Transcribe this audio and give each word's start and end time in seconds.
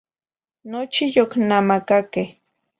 Nochi 0.69 1.03
yocnamacaqueh 1.15 2.29